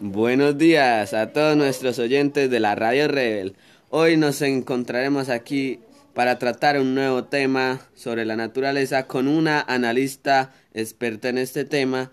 [0.00, 3.56] Buenos días a todos nuestros oyentes de la Radio Rebel.
[3.90, 5.80] Hoy nos encontraremos aquí
[6.14, 12.12] para tratar un nuevo tema sobre la naturaleza con una analista experta en este tema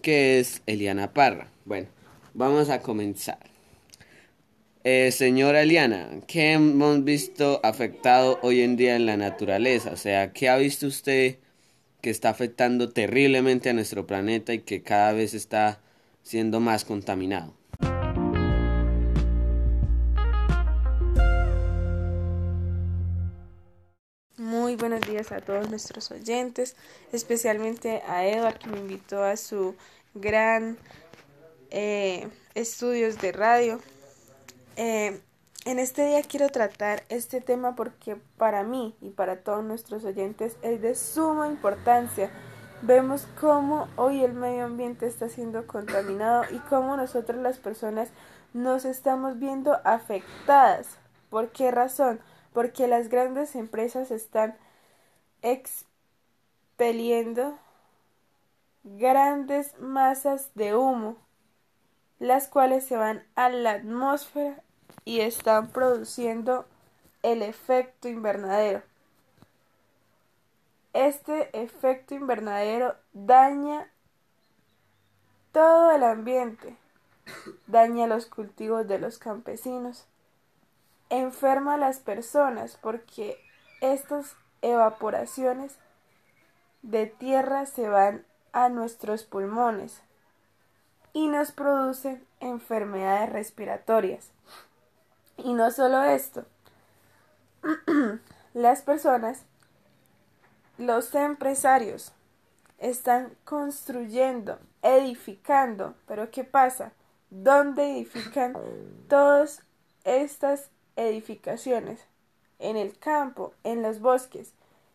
[0.00, 1.48] que es Eliana Parra.
[1.64, 1.88] Bueno,
[2.34, 3.40] vamos a comenzar.
[4.84, 9.90] Eh, señora Eliana, ¿qué hemos visto afectado hoy en día en la naturaleza?
[9.90, 11.38] O sea, ¿qué ha visto usted
[12.00, 15.80] que está afectando terriblemente a nuestro planeta y que cada vez está
[16.24, 17.54] siendo más contaminado?
[24.36, 26.74] Muy buenos días a todos nuestros oyentes,
[27.12, 29.76] especialmente a Edward que me invitó a su
[30.14, 30.76] gran
[31.70, 33.80] eh, estudios de radio.
[34.76, 35.20] Eh,
[35.64, 40.56] en este día quiero tratar este tema porque para mí y para todos nuestros oyentes
[40.62, 42.30] es de suma importancia.
[42.86, 48.10] Vemos cómo hoy el medio ambiente está siendo contaminado y cómo nosotros las personas
[48.52, 50.98] nos estamos viendo afectadas.
[51.30, 52.20] ¿Por qué razón?
[52.54, 54.56] porque las grandes empresas están
[55.42, 57.58] expeliendo
[58.84, 61.16] grandes masas de humo,
[62.20, 64.62] las cuales se van a la atmósfera
[65.04, 66.64] y están produciendo
[67.22, 68.82] el efecto invernadero.
[70.94, 73.90] Este efecto invernadero daña
[75.50, 76.76] todo el ambiente,
[77.66, 80.06] daña los cultivos de los campesinos,
[81.10, 83.36] enferma a las personas porque
[83.80, 85.78] estas evaporaciones
[86.82, 90.00] de tierra se van a nuestros pulmones
[91.12, 94.30] y nos producen enfermedades respiratorias.
[95.38, 96.44] Y no solo esto,
[98.54, 99.44] las personas,
[100.78, 102.12] los empresarios,
[102.78, 106.92] están construyendo, edificando, pero ¿qué pasa?
[107.30, 108.54] ¿Dónde edifican
[109.08, 109.62] todas
[110.04, 112.00] estas edificaciones,
[112.58, 114.52] en el campo, en los bosques.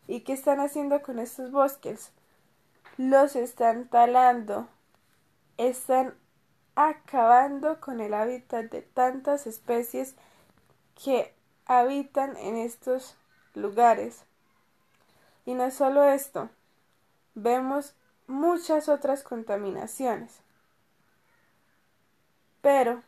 [0.07, 2.11] ¿Y qué están haciendo con estos bosques?
[2.97, 4.67] Los están talando,
[5.57, 6.15] están
[6.75, 10.15] acabando con el hábitat de tantas especies
[11.03, 11.33] que
[11.65, 13.15] habitan en estos
[13.53, 14.23] lugares.
[15.45, 16.49] Y no solo esto,
[17.35, 17.95] vemos
[18.27, 20.41] muchas otras contaminaciones.
[22.61, 23.01] Pero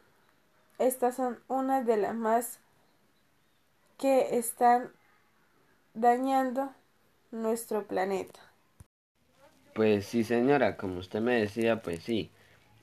[0.80, 2.60] estas son unas de las más
[3.98, 4.92] que están
[5.94, 6.74] dañando
[7.32, 8.40] nuestro planeta.
[9.74, 12.32] Pues sí, señora, como usted me decía, pues sí.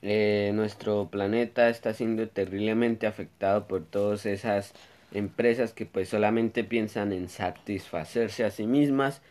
[0.01, 4.73] Eh, nuestro planeta está siendo terriblemente afectado por todas esas
[5.13, 9.23] empresas que pues solamente piensan en satisfacerse a sí mismas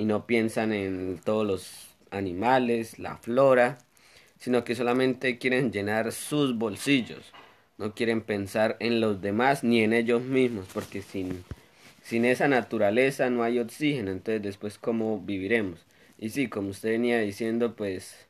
[0.00, 3.76] y no piensan en todos los animales, la flora,
[4.38, 7.34] sino que solamente quieren llenar sus bolsillos.
[7.76, 11.44] No quieren pensar en los demás ni en ellos mismos, porque sin,
[12.02, 15.84] sin esa naturaleza no hay oxígeno, entonces después cómo viviremos.
[16.18, 18.26] Y sí, como usted venía diciendo, pues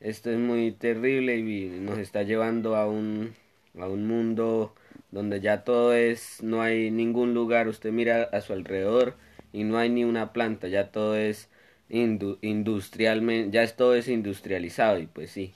[0.00, 3.34] esto es muy terrible y nos está llevando a un,
[3.80, 4.74] a un mundo
[5.10, 9.16] donde ya todo es, no hay ningún lugar, usted mira a su alrededor
[9.54, 11.48] y no hay ni una planta, ya todo es
[11.88, 15.52] industrialmente, ya todo es industrializado y pues sí,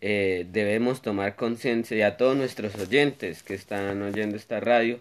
[0.00, 5.00] eh, debemos tomar conciencia y a todos nuestros oyentes que están oyendo esta radio,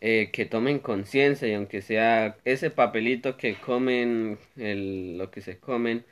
[0.00, 5.58] eh, que tomen conciencia y aunque sea ese papelito que comen, el, lo que se
[5.58, 6.04] comen,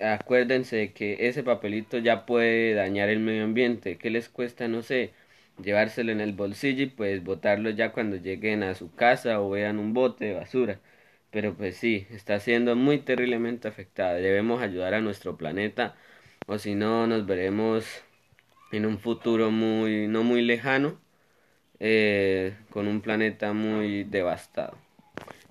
[0.00, 3.98] acuérdense de que ese papelito ya puede dañar el medio ambiente.
[3.98, 4.68] ¿Qué les cuesta?
[4.68, 5.12] No sé,
[5.62, 9.78] llevárselo en el bolsillo y pues botarlo ya cuando lleguen a su casa o vean
[9.78, 10.80] un bote de basura.
[11.30, 14.14] Pero pues sí, está siendo muy terriblemente afectada.
[14.14, 15.96] Debemos ayudar a nuestro planeta
[16.46, 18.02] o si no nos veremos
[18.72, 20.98] en un futuro muy no muy lejano
[21.80, 24.76] eh, con un planeta muy devastado.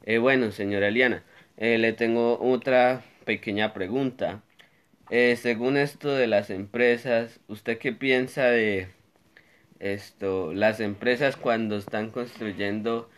[0.05, 1.23] Eh, bueno, señora Eliana,
[1.57, 4.43] eh, le tengo otra pequeña pregunta.
[5.09, 8.89] según esto de las empresas, ¿usted qué piensa de
[9.79, 10.53] esto?
[10.53, 13.09] Las empresas cuando están construyendo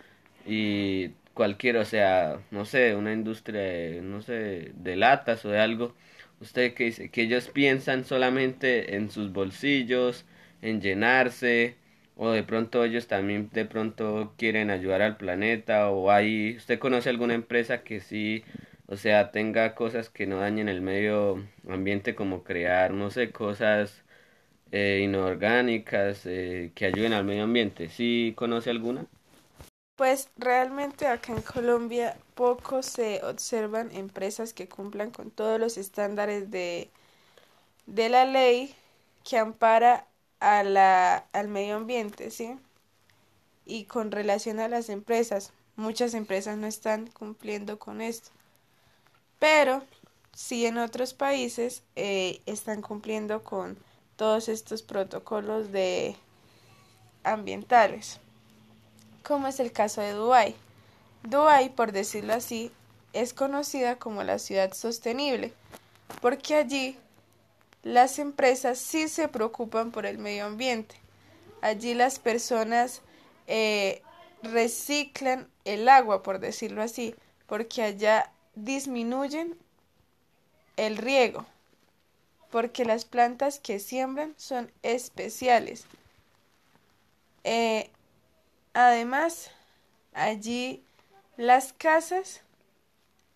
[0.45, 5.95] y cualquier, o sea, no sé, una industria, no sé, de latas o de algo,
[6.39, 10.25] usted que dice que ellos piensan solamente en sus bolsillos,
[10.61, 11.75] en llenarse,
[12.15, 17.09] o de pronto ellos también de pronto quieren ayudar al planeta, o hay, usted conoce
[17.09, 18.43] alguna empresa que sí,
[18.87, 24.03] o sea, tenga cosas que no dañen el medio ambiente como crear, no sé, cosas
[24.71, 27.89] eh, inorgánicas eh, que ayuden al medio ambiente.
[27.89, 29.07] ¿Sí conoce alguna?
[29.95, 36.51] Pues realmente acá en Colombia poco se observan empresas que cumplan con todos los estándares
[36.51, 36.89] de,
[37.87, 38.75] de la ley
[39.23, 40.07] que ampara
[40.39, 42.57] a la, al medio ambiente, ¿sí?
[43.65, 48.29] Y con relación a las empresas, muchas empresas no están cumpliendo con esto.
[49.39, 49.83] Pero
[50.33, 53.77] sí en otros países eh, están cumpliendo con
[54.21, 56.15] todos estos protocolos de
[57.23, 58.19] ambientales,
[59.23, 60.55] como es el caso de Dubái.
[61.23, 62.71] Dubái, por decirlo así,
[63.13, 65.55] es conocida como la ciudad sostenible,
[66.21, 66.99] porque allí
[67.81, 70.93] las empresas sí se preocupan por el medio ambiente.
[71.61, 73.01] Allí las personas
[73.47, 74.03] eh,
[74.43, 77.15] reciclan el agua, por decirlo así,
[77.47, 79.57] porque allá disminuyen
[80.77, 81.47] el riego,
[82.51, 85.85] porque las plantas que siembran son especiales.
[87.43, 87.89] Eh,
[88.73, 89.49] además,
[90.13, 90.83] allí
[91.37, 92.41] las casas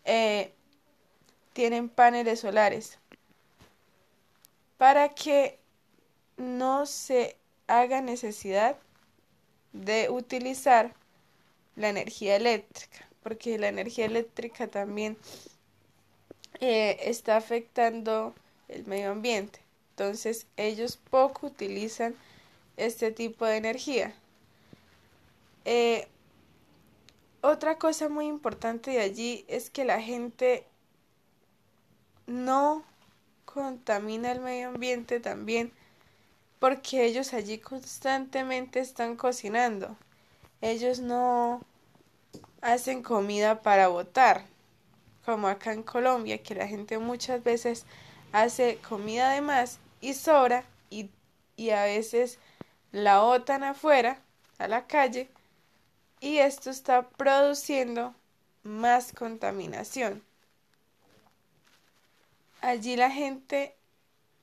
[0.03, 0.53] eh,
[1.53, 2.99] tienen paneles solares
[4.77, 5.57] para que
[6.37, 8.77] no se haga necesidad
[9.71, 10.93] de utilizar
[11.75, 15.17] la energía eléctrica, porque la energía eléctrica también
[16.59, 18.35] eh, está afectando
[18.67, 19.59] el medio ambiente.
[19.91, 22.15] Entonces ellos poco utilizan
[22.77, 24.13] este tipo de energía.
[25.65, 26.07] Eh,
[27.41, 30.65] otra cosa muy importante de allí es que la gente
[32.27, 32.83] no
[33.45, 35.71] contamina el medio ambiente también
[36.59, 39.95] porque ellos allí constantemente están cocinando.
[40.61, 41.61] Ellos no
[42.61, 44.45] hacen comida para botar,
[45.25, 47.85] como acá en Colombia, que la gente muchas veces
[48.35, 51.09] hace comida de más y sobra y,
[51.55, 52.37] y a veces
[52.91, 54.19] la botan afuera,
[54.57, 55.29] a la calle,
[56.19, 58.13] y esto está produciendo
[58.63, 60.21] más contaminación.
[62.59, 63.73] Allí la gente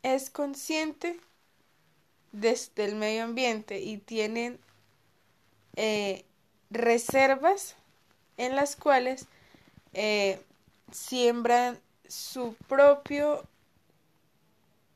[0.03, 1.21] es consciente
[2.33, 4.59] del medio ambiente y tienen
[5.77, 6.25] eh,
[6.71, 7.77] reservas
[8.39, 9.27] en las cuales
[9.93, 10.43] eh,
[10.91, 11.79] siembran
[12.09, 13.47] su propio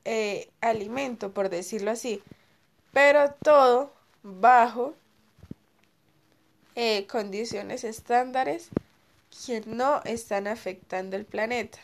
[0.06, 2.22] eh, alimento, por decirlo así,
[2.92, 3.92] pero todo
[4.22, 4.94] bajo
[7.08, 8.68] condiciones estándares
[9.46, 11.78] que no están afectando el planeta.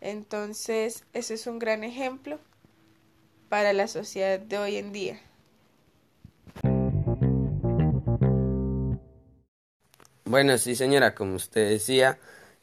[0.00, 2.38] Entonces, ese es un gran ejemplo
[3.48, 5.20] para la sociedad de hoy en día.
[10.24, 12.18] Bueno, sí señora, como usted decía,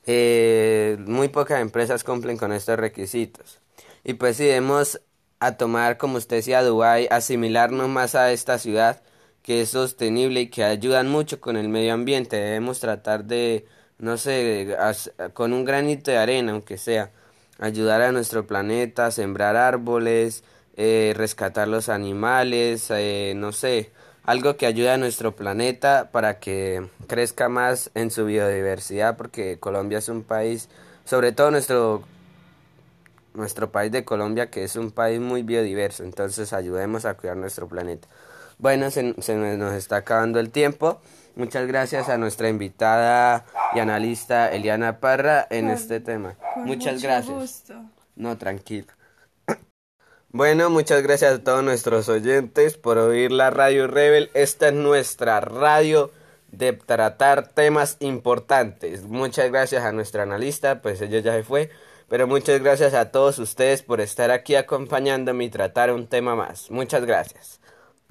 [0.05, 3.59] eh, muy pocas empresas cumplen con estos requisitos.
[4.03, 5.01] Y pues si debemos
[5.39, 9.01] a tomar, como usted decía, Dubái, asimilarnos más a esta ciudad
[9.45, 12.37] que es sostenible y que ayudan mucho con el medio ambiente.
[12.37, 13.67] Debemos tratar de,
[13.99, 14.75] no sé,
[15.33, 17.11] con un granito de arena, aunque sea,
[17.59, 20.43] ayudar a nuestro planeta, sembrar árboles,
[20.77, 23.91] eh, rescatar los animales, eh, no sé,
[24.25, 29.99] algo que ayude a nuestro planeta para que crezca más en su biodiversidad, porque Colombia
[29.99, 30.69] es un país,
[31.05, 32.03] sobre todo nuestro
[33.33, 37.67] nuestro país de Colombia, que es un país muy biodiverso, entonces ayudemos a cuidar nuestro
[37.67, 38.07] planeta.
[38.57, 41.01] Bueno, se, se nos está acabando el tiempo.
[41.35, 46.35] Muchas gracias a nuestra invitada y analista Eliana Parra en este tema.
[46.55, 47.65] muchas gracias.
[48.15, 48.87] No, tranquilo.
[50.35, 54.31] Bueno, muchas gracias a todos nuestros oyentes por oír la Radio Rebel.
[54.33, 56.11] Esta es nuestra radio
[56.51, 59.03] de tratar temas importantes.
[59.03, 61.69] Muchas gracias a nuestra analista, pues ella ya se fue.
[62.09, 66.69] Pero muchas gracias a todos ustedes por estar aquí acompañándome y tratar un tema más.
[66.69, 67.61] Muchas gracias.